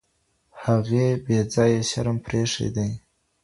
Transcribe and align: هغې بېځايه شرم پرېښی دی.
هغې 0.63 1.07
بېځايه 1.25 1.81
شرم 1.89 2.17
پرېښی 2.25 2.67
دی. 2.75 2.91